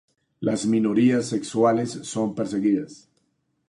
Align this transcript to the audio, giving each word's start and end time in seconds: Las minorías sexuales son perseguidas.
Las 0.39 0.65
minorías 0.65 1.27
sexuales 1.27 1.91
son 1.91 2.33
perseguidas. 2.33 3.07